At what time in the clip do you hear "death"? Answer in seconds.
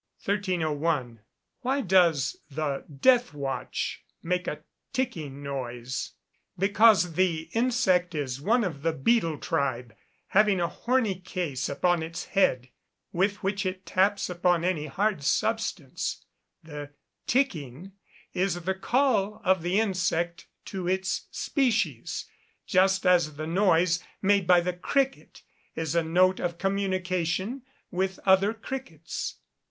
2.91-3.35